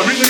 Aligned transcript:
Well, 0.00 0.08
the 0.08 0.29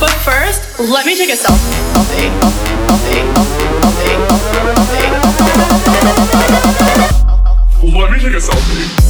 But 0.00 0.10
first, 0.10 0.78
let 0.80 1.06
me 1.06 1.16
take 1.16 1.30
a 1.30 1.36
selfie. 1.36 1.72
Selfie. 1.94 2.30
Selfie. 2.88 3.20
Selfie. 3.20 3.22
Selfie. 3.84 4.16
Selfie. 4.64 5.14
Let 7.98 8.10
me 8.10 8.18
take 8.18 8.34
a 8.34 8.40
selfie. 8.40 9.03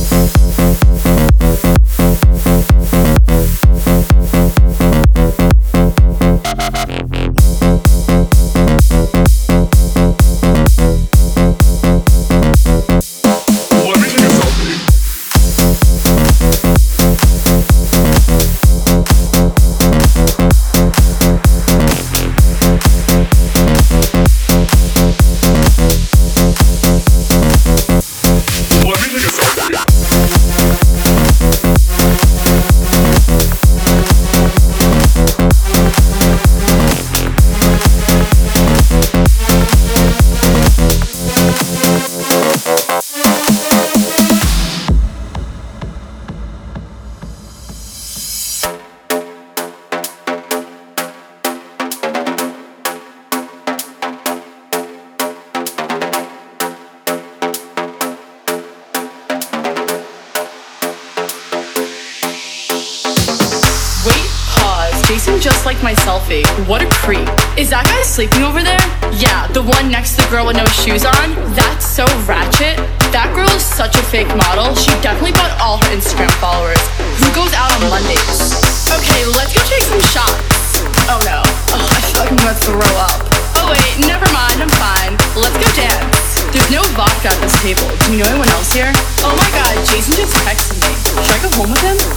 Just 65.45 65.69
liked 65.69 65.85
my 65.85 65.93
selfie. 66.09 66.41
What 66.65 66.81
a 66.81 66.89
creep. 67.05 67.29
Is 67.61 67.69
that 67.69 67.85
guy 67.85 68.01
sleeping 68.01 68.41
over 68.49 68.65
there? 68.65 68.81
Yeah, 69.21 69.45
the 69.53 69.61
one 69.61 69.93
next 69.93 70.17
to 70.17 70.25
the 70.25 70.29
girl 70.33 70.49
with 70.49 70.57
no 70.57 70.65
shoes 70.73 71.05
on? 71.05 71.37
That's 71.53 71.85
so 71.85 72.09
ratchet. 72.25 72.81
That 73.13 73.29
girl 73.37 73.53
is 73.53 73.61
such 73.61 73.93
a 73.93 74.05
fake 74.09 74.33
model. 74.41 74.73
She 74.73 74.89
definitely 75.05 75.37
bought 75.37 75.53
all 75.61 75.77
her 75.85 75.91
Instagram 75.93 76.33
followers. 76.41 76.81
Who 77.21 77.29
goes 77.37 77.53
out 77.53 77.69
on 77.77 77.93
Mondays? 77.93 78.57
Okay, 78.89 79.29
let's 79.37 79.53
go 79.53 79.61
take 79.69 79.85
some 79.85 80.01
shots. 80.09 80.81
Oh 81.13 81.21
no. 81.29 81.45
Oh, 81.77 81.93
I 81.93 82.01
feel 82.09 82.25
like 82.25 82.33
I'm 82.33 82.41
gonna 82.41 82.57
throw 82.65 82.93
up. 83.05 83.21
Oh 83.61 83.69
wait, 83.69 84.01
never 84.01 84.25
mind, 84.33 84.65
I'm 84.65 84.73
fine. 84.81 85.13
Let's 85.37 85.61
go 85.61 85.69
dance. 85.77 86.41
There's 86.57 86.73
no 86.73 86.81
vodka 86.97 87.37
at 87.37 87.39
this 87.45 87.53
table. 87.61 87.85
Do 88.09 88.17
you 88.17 88.25
know 88.25 88.33
anyone 88.33 88.49
else 88.57 88.73
here? 88.73 88.89
Oh 89.21 89.37
my 89.37 89.49
god, 89.53 89.77
Jason 89.93 90.17
just 90.17 90.33
texted 90.41 90.81
me. 90.81 90.89
Should 91.21 91.37
I 91.37 91.41
go 91.45 91.53
home 91.53 91.69
with 91.69 91.85
him? 91.85 92.14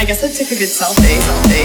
I 0.00 0.04
guess 0.04 0.22
I 0.22 0.28
took 0.28 0.52
a 0.52 0.54
good 0.54 0.68
selfie. 0.68 1.58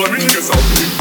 Let 0.00 0.12
me 0.12 0.20
I'll 0.50 0.99